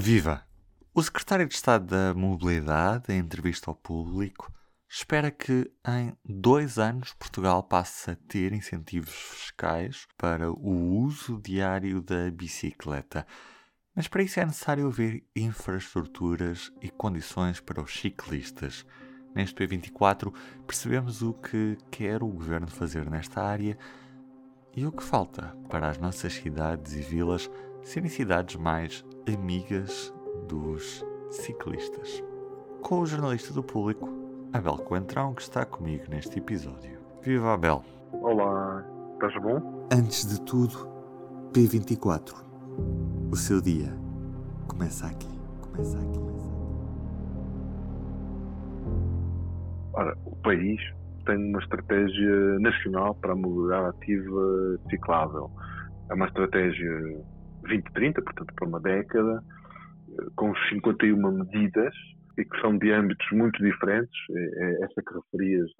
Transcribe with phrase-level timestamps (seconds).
[0.00, 0.46] Viva!
[0.94, 4.48] O secretário de Estado da Mobilidade, em entrevista ao público,
[4.88, 12.00] espera que em dois anos Portugal passe a ter incentivos fiscais para o uso diário
[12.00, 13.26] da bicicleta.
[13.92, 18.86] Mas para isso é necessário haver infraestruturas e condições para os ciclistas.
[19.34, 20.32] Neste P24
[20.64, 23.76] percebemos o que quer o governo fazer nesta área
[24.76, 27.50] e o que falta para as nossas cidades e vilas
[27.82, 29.04] serem cidades mais
[29.34, 30.12] amigas
[30.48, 32.22] dos ciclistas.
[32.82, 34.08] Com o jornalista do público,
[34.52, 36.98] Abel Coentrão, que está comigo neste episódio.
[37.22, 37.84] Viva Abel!
[38.12, 39.86] Olá, estás bom?
[39.92, 40.88] Antes de tudo,
[41.52, 42.34] P24.
[43.30, 43.92] O seu dia
[44.66, 45.28] começa aqui.
[45.60, 46.20] Começa aqui.
[49.92, 50.80] Ora, o país
[51.26, 55.50] tem uma estratégia nacional para a mobilidade ativa ciclável.
[56.08, 57.20] É uma estratégia
[57.68, 59.42] 2030, portanto, para uma década,
[60.36, 61.94] com 51 medidas
[62.38, 64.18] e que são de âmbitos muito diferentes.
[64.30, 65.70] É, é essa que referias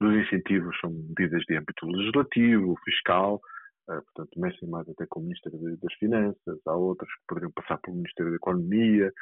[0.00, 3.40] dos incentivos são medidas de âmbito legislativo, fiscal,
[3.88, 7.78] eh, portanto, mexem mais até com o Ministério das Finanças, há outras que poderiam passar
[7.78, 9.12] pelo Ministério da Economia,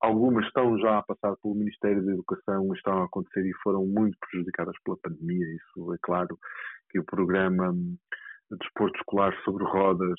[0.00, 4.16] algumas estão já a passar pelo Ministério da Educação, estão a acontecer e foram muito
[4.20, 5.46] prejudicadas pela pandemia.
[5.54, 6.38] Isso é claro
[6.90, 7.74] que o programa
[8.50, 10.18] de desporto escolar sobre rodas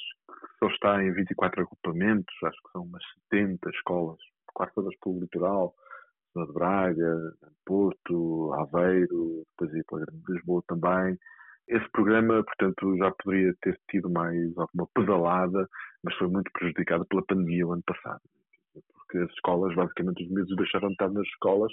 [0.60, 4.20] só está em 24 agrupamentos, acho que são umas 70 escolas,
[4.54, 5.74] quase todas pelo litoral,
[6.34, 7.34] Zona de Braga,
[7.66, 11.18] Porto, Aveiro, depois pela Grande Lisboa também.
[11.68, 15.68] Esse programa, portanto, já poderia ter tido mais alguma pedalada,
[16.04, 18.22] mas foi muito prejudicado pela pandemia o ano passado.
[18.94, 21.72] Porque as escolas, basicamente, os miúdos deixaram de estar nas escolas,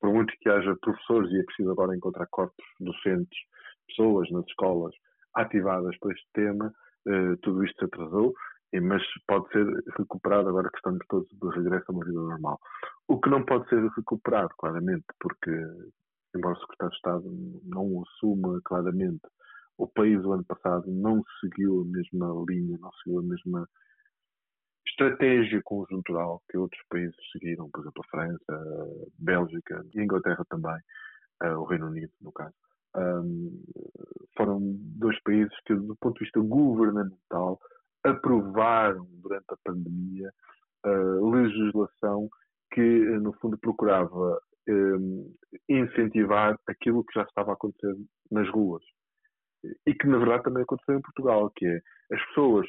[0.00, 3.38] por muito que haja professores, e é preciso agora encontrar corpos docentes,
[3.86, 4.94] pessoas nas escolas
[5.34, 6.72] ativadas para este tema,
[7.06, 8.34] eh, tudo isto se atrasou,
[8.82, 9.66] mas pode ser
[9.98, 12.60] recuperado agora que estamos todos de regresso a uma vida normal.
[13.08, 15.50] O que não pode ser recuperado, claramente, porque,
[16.36, 19.22] embora o Secretário de Estado não assuma claramente,
[19.76, 23.68] o país o ano passado não seguiu a mesma linha, não seguiu a mesma
[24.86, 30.78] estratégia conjuntural que outros países seguiram, por exemplo, a França, a Bélgica a Inglaterra também,
[31.42, 32.54] eh, o Reino Unido, no caso
[32.96, 33.62] um,
[34.36, 34.58] foram
[34.98, 37.58] dois países que, do ponto de vista governamental,
[38.04, 40.30] aprovaram durante a pandemia
[40.84, 42.28] a legislação
[42.72, 42.80] que,
[43.20, 45.34] no fundo, procurava um,
[45.68, 47.94] incentivar aquilo que já estava a acontecer
[48.30, 48.82] nas ruas.
[49.86, 51.80] E que, na verdade, também aconteceu em Portugal, que é
[52.12, 52.66] as pessoas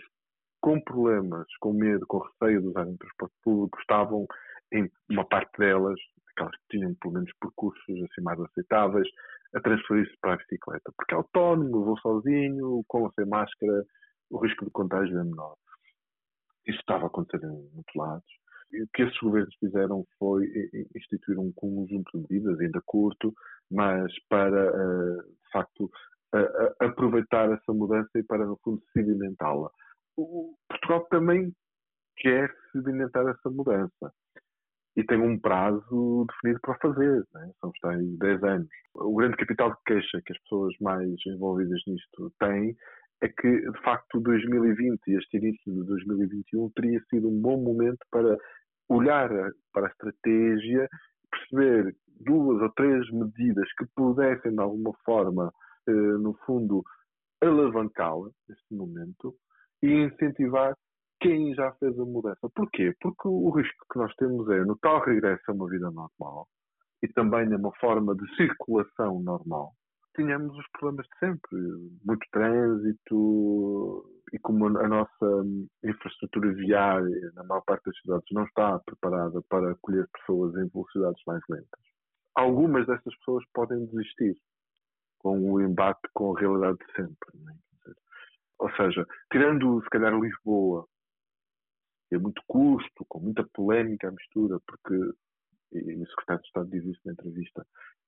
[0.62, 4.28] com problemas, com medo, com receio de usarem transporte público, estavam,
[4.72, 6.00] em uma parte delas,
[6.32, 9.08] aquelas que tinham pelo menos percursos assim mais aceitáveis,
[9.54, 13.86] a transferir-se para a bicicleta, porque é autónomo, vou sozinho, com ou sem máscara,
[14.30, 15.56] o risco de contágio é menor.
[16.66, 18.26] Isso estava a acontecer em muitos lados.
[18.72, 20.48] E o que esses governos fizeram foi
[20.96, 23.34] instituir um conjunto de medidas, ainda curto,
[23.70, 25.92] mas para, eh, de facto,
[26.80, 29.70] aproveitar essa mudança e para, no fundo, sedimentá-la.
[30.70, 31.54] Portugal também
[32.16, 34.14] quer sedimentar essa mudança
[34.96, 37.52] e tem um prazo definido para fazer, né?
[37.62, 38.68] são tais 10 anos.
[38.96, 42.75] O grande capital de queixa que as pessoas mais envolvidas nisto têm
[43.22, 48.00] é que, de facto, 2020 e este início de 2021 teria sido um bom momento
[48.12, 48.35] para
[48.90, 49.29] olhar
[49.72, 50.90] para a estratégia,
[51.29, 55.53] perceber duas ou três medidas que pudessem, de alguma forma,
[55.88, 56.84] eh, no fundo,
[57.41, 59.35] alavancá-la neste momento
[59.81, 60.75] e incentivar
[61.22, 62.50] quem já fez a mudança.
[62.54, 62.94] Porquê?
[63.00, 66.48] Porque o risco que nós temos é, no tal regresso a uma vida normal
[67.02, 69.74] e também numa forma de circulação normal,
[70.16, 71.58] tínhamos os problemas de sempre.
[72.04, 75.46] Muito trânsito e como a nossa
[75.84, 81.22] infraestrutura viária, na maior parte das cidades, não está preparada para acolher pessoas em velocidades
[81.28, 81.82] mais lentas.
[82.36, 84.36] Algumas dessas pessoas podem desistir
[85.20, 87.30] com o embate com a realidade de sempre.
[87.50, 87.72] É?
[88.59, 90.88] Ou seja, tirando se calhar Lisboa
[92.16, 94.96] é muito custo, com muita polémica à mistura, porque,
[95.72, 97.66] e o Secretário de Estado diz isso na entrevista,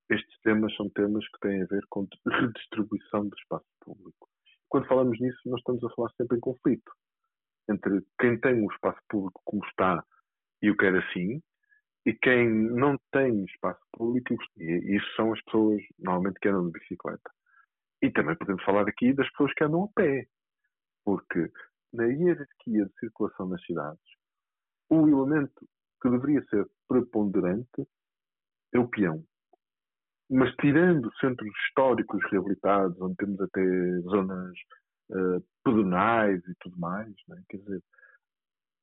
[0.09, 4.29] estes temas são temas que têm a ver com redistribuição do espaço público.
[4.69, 6.91] Quando falamos nisso, nós estamos a falar sempre em conflito
[7.69, 10.03] entre quem tem o espaço público como está
[10.61, 11.41] e o quer assim,
[12.05, 16.79] e quem não tem espaço público, e isso são as pessoas normalmente que andam de
[16.79, 17.31] bicicleta.
[18.01, 20.25] E também podemos falar aqui das pessoas que andam a pé,
[21.05, 21.49] porque
[21.93, 24.03] na hierarquia de circulação nas cidades,
[24.89, 25.67] o elemento
[26.01, 27.87] que deveria ser preponderante
[28.73, 29.23] é o peão.
[30.29, 33.61] Mas tirando centros históricos reabilitados, onde temos até
[34.01, 34.53] zonas
[35.11, 37.41] uh, pedonais e tudo mais, né?
[37.49, 37.83] quer dizer,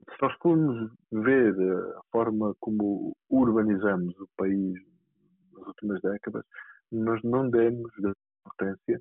[0.08, 1.54] se nós formos ver
[1.96, 4.74] a forma como urbanizamos o país
[5.52, 6.44] nas últimas décadas,
[6.90, 9.00] nós não demos importância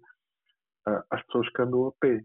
[1.09, 2.23] às pessoas que andam a pé.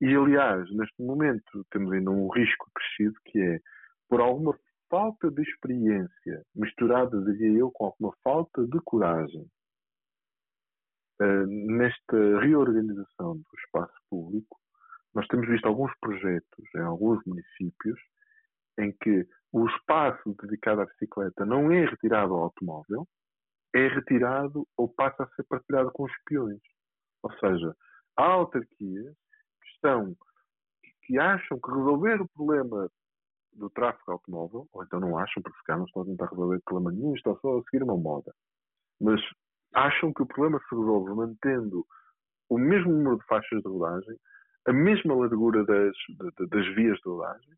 [0.00, 3.60] E, aliás, neste momento temos ainda um risco crescido que é,
[4.08, 4.58] por alguma
[4.90, 9.48] falta de experiência, misturada, diria eu, com alguma falta de coragem,
[11.20, 14.58] uh, nesta reorganização do espaço público,
[15.14, 18.00] nós temos visto alguns projetos em alguns municípios
[18.78, 23.06] em que o espaço dedicado à bicicleta não é retirado ao automóvel,
[23.74, 26.60] é retirado ou passa a ser partilhado com os peões.
[27.22, 27.74] Ou seja,
[28.16, 29.14] há autarquias
[29.84, 30.16] estão
[31.02, 32.90] que acham que resolver o problema
[33.52, 36.90] do tráfego automóvel, ou então não acham, porque calhar não estão a tentar resolver problema
[36.90, 38.34] nenhum, estão só a seguir uma moda.
[39.00, 39.20] Mas
[39.74, 41.86] acham que o problema se resolve mantendo
[42.48, 44.16] o mesmo número de faixas de rodagem,
[44.66, 45.94] a mesma largura das,
[46.48, 47.54] das vias de rodagem,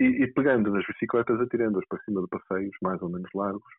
[0.00, 3.72] e, e pegando nas bicicletas, atirando-as para cima de passeios mais ou menos largos,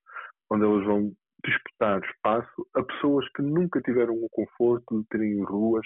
[0.50, 1.14] onde elas vão
[1.46, 5.86] disputar espaço a pessoas que nunca tiveram o conforto de terem ruas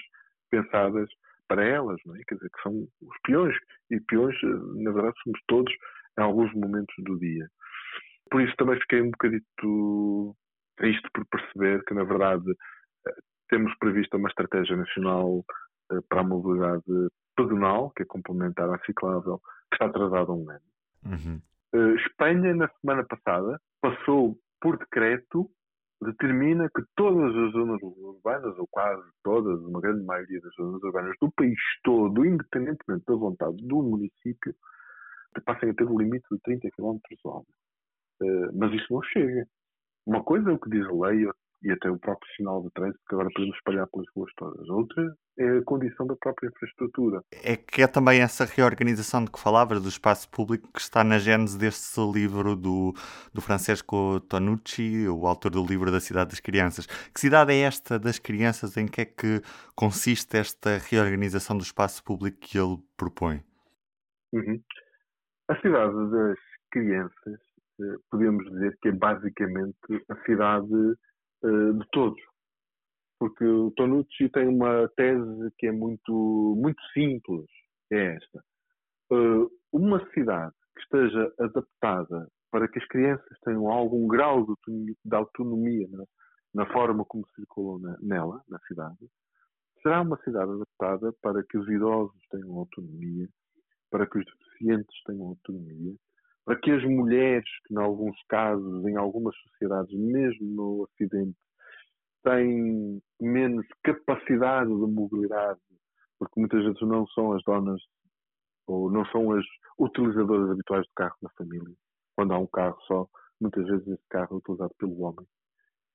[0.50, 1.08] pensadas
[1.50, 2.20] para elas, não é?
[2.28, 3.56] Quer dizer, que são os peões,
[3.90, 5.72] e peões, eh, na verdade, somos todos
[6.16, 7.50] em alguns momentos do dia.
[8.30, 10.36] Por isso também fiquei um bocadito
[10.76, 12.48] triste por perceber que, na verdade,
[13.04, 13.14] eh,
[13.48, 15.44] temos previsto uma estratégia nacional
[15.90, 16.84] eh, para a mobilidade
[17.36, 20.60] pedonal, que é complementar à ciclável, que está atrasada um ano.
[21.04, 21.96] Uhum.
[21.96, 25.50] Espanha, na semana passada, passou por decreto
[26.02, 31.14] determina que todas as zonas urbanas, ou quase todas, uma grande maioria das zonas urbanas
[31.20, 34.54] do país todo, independentemente da vontade do município,
[35.44, 37.44] passem a ter o limite de 30 km hora.
[38.22, 39.46] Uh, mas isso não chega.
[40.06, 41.26] Uma coisa é o que diz a lei,
[41.62, 44.68] e até o próprio sinal de trânsito que agora podemos espalhar pelas ruas todas.
[44.68, 47.22] Outra é a condição da própria infraestrutura.
[47.44, 51.18] É que é também essa reorganização de que falavas do espaço público que está na
[51.18, 52.94] gênese deste livro do,
[53.32, 56.86] do Francesco Tonucci, o autor do livro da Cidade das Crianças.
[56.86, 58.76] Que cidade é esta das crianças?
[58.76, 59.42] Em que é que
[59.74, 63.42] consiste esta reorganização do espaço público que ele propõe?
[64.32, 64.62] Uhum.
[65.48, 66.38] A cidade das
[66.70, 67.40] crianças,
[67.80, 70.96] eh, podemos dizer que é basicamente a cidade
[71.44, 72.20] uh, de todos.
[73.18, 77.46] Porque o Tonucci tem uma tese que é muito, muito simples,
[77.92, 78.42] é esta.
[79.12, 84.94] Uh, uma cidade que esteja adaptada para que as crianças tenham algum grau de autonomia,
[85.04, 86.04] de autonomia na,
[86.54, 89.08] na, forma como circulam na, nela, na cidade,
[89.82, 93.28] será uma cidade adaptada para que os idosos tenham autonomia,
[93.90, 95.94] para que os deficientes tenham autonomia,
[96.50, 101.38] para que as mulheres, que em alguns casos, em algumas sociedades, mesmo no Ocidente,
[102.24, 105.60] têm menos capacidade de mobilidade,
[106.18, 107.80] porque muitas vezes não são as donas
[108.66, 109.44] ou não são as
[109.78, 111.72] utilizadoras habituais do carro na família.
[112.16, 113.06] Quando há um carro só,
[113.40, 115.26] muitas vezes esse carro é utilizado pelo homem.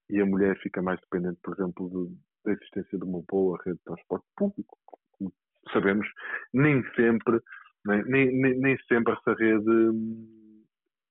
[0.09, 2.15] E a mulher fica mais dependente, por exemplo, de,
[2.45, 4.77] da existência de uma boa rede de transporte público.
[5.11, 5.33] Como
[5.73, 6.07] sabemos,
[6.53, 7.41] nem sempre,
[7.85, 10.44] nem, nem, nem sempre essa rede hum,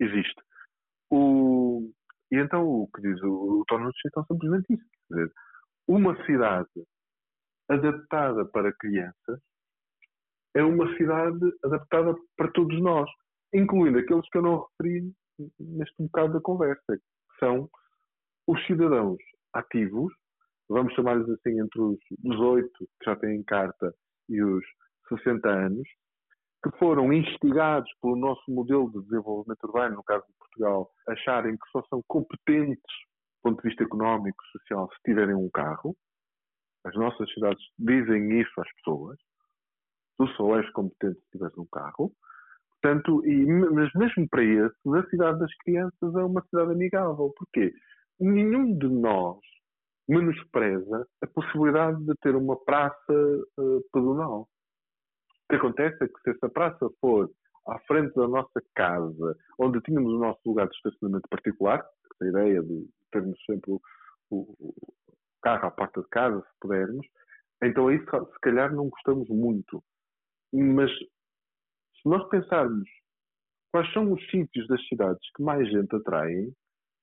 [0.04, 0.40] existe.
[1.10, 1.90] O,
[2.30, 4.84] e então o que diz o, o Tony é simplesmente isso.
[5.08, 5.32] Quer dizer,
[5.86, 6.68] uma cidade
[7.68, 9.40] adaptada para crianças
[10.54, 13.10] é uma cidade adaptada para todos nós,
[13.52, 15.12] incluindo aqueles que eu não referi
[15.58, 17.68] neste bocado da conversa, que são
[18.46, 19.18] os cidadãos
[19.52, 20.12] ativos,
[20.68, 23.92] vamos chamar-lhes assim entre os 18 que já têm carta
[24.28, 24.64] e os
[25.08, 25.88] 60 anos,
[26.64, 31.70] que foram instigados pelo nosso modelo de desenvolvimento urbano, no caso de Portugal, acharem que
[31.70, 35.94] só são competentes do ponto de vista económico social se tiverem um carro.
[36.86, 39.18] As nossas cidades dizem isso às pessoas.
[40.16, 42.10] Tu só és competente se tiveres um carro.
[42.80, 47.30] Portanto, e, mas mesmo para isso, a cidade das crianças é uma cidade amigável.
[47.36, 47.74] Porquê?
[48.18, 49.38] Nenhum de nós
[50.08, 54.48] menospreza a possibilidade de ter uma praça uh, pedonal.
[55.44, 57.30] O que acontece é que se essa praça for
[57.66, 61.84] à frente da nossa casa, onde tínhamos o nosso lugar de estacionamento particular,
[62.20, 63.80] a ideia de termos sempre o,
[64.30, 64.74] o,
[65.42, 67.06] carro à porta de casa, se pudermos,
[67.62, 69.82] então aí se calhar não gostamos muito.
[70.52, 72.88] Mas se nós pensarmos
[73.70, 76.54] quais são os sítios das cidades que mais gente atraem,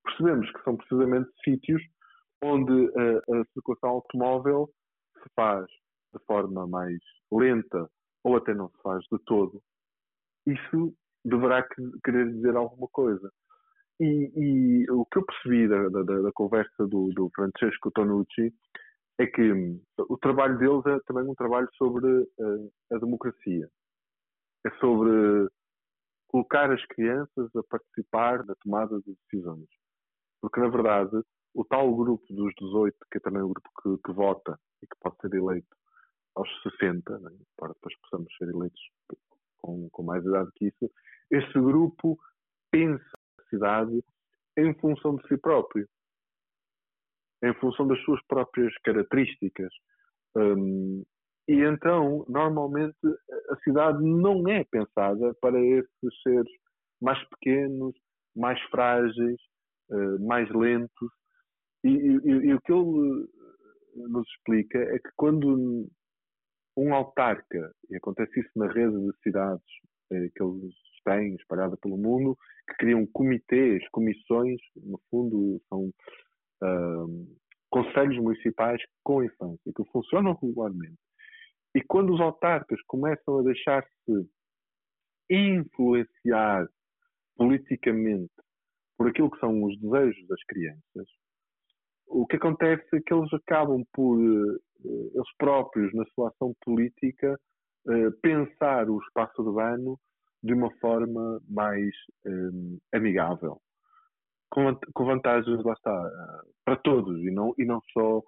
[0.03, 1.81] percebemos que são precisamente sítios
[2.43, 4.69] onde a, a circulação automóvel
[5.21, 5.65] se faz
[6.13, 6.97] de forma mais
[7.31, 7.87] lenta
[8.23, 9.61] ou até não se faz de todo,
[10.45, 11.67] isso deverá
[12.03, 13.31] querer dizer alguma coisa.
[13.99, 18.51] E, e o que eu percebi da, da, da conversa do, do, Francesco Tonucci
[19.19, 22.07] é que hum, o trabalho deles é também um trabalho sobre
[22.39, 23.69] a, a democracia.
[24.65, 25.47] É sobre
[26.27, 29.67] colocar as crianças a participar na tomada de decisões.
[30.41, 31.21] Porque, na verdade,
[31.53, 34.95] o tal grupo dos 18, que é também o grupo que, que vota e que
[34.99, 35.80] pode ser eleito
[36.35, 38.81] aos 60, né, para depois possamos ser eleitos
[39.61, 40.91] com, com mais idade que isso,
[41.29, 42.17] esse grupo
[42.71, 43.03] pensa
[43.39, 44.03] a cidade
[44.57, 45.87] em função de si próprio,
[47.43, 49.71] em função das suas próprias características.
[50.35, 51.03] Um,
[51.47, 52.95] e então, normalmente,
[53.49, 56.51] a cidade não é pensada para esses seres
[57.01, 57.95] mais pequenos,
[58.35, 59.39] mais frágeis,
[59.89, 61.09] uh, mais lentos.
[61.83, 63.27] E, e, e, o que ele
[63.95, 65.89] nos explica é que quando
[66.77, 69.65] um autarca, e acontece isso na rede de cidades
[70.11, 70.73] eh, que eles
[71.03, 72.37] têm espalhada pelo mundo,
[72.67, 75.91] que criam comitês, comissões, no fundo são
[76.63, 77.37] uh,
[77.69, 80.99] conselhos municipais com infância, que funcionam regularmente.
[81.73, 84.29] E quando os autarcas começam a deixar-se
[85.29, 86.67] influenciar
[87.37, 88.31] politicamente
[88.97, 91.07] por aquilo que são os desejos das crianças,
[92.07, 97.39] o que acontece é que eles acabam por, eh, eles próprios, na sua ação política,
[97.89, 99.99] eh, pensar o espaço urbano
[100.43, 101.93] de uma forma mais
[102.25, 103.59] um, eh, amigável.
[104.49, 106.11] Com, com vantagens, lá está,
[106.65, 108.21] para todos e não, e não só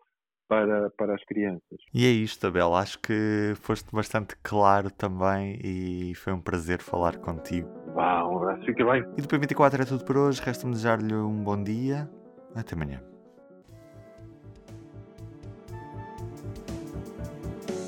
[0.48, 1.80] para, para as crianças.
[1.94, 2.74] E é isto, Abel.
[2.76, 7.68] Acho que foste bastante claro também e foi um prazer falar contigo.
[7.98, 9.04] Ah, um abraço, fica bem.
[9.18, 10.42] E do P24 é tudo por hoje.
[10.42, 12.10] Resta-me desejar-lhe um bom dia.
[12.56, 13.13] Até amanhã.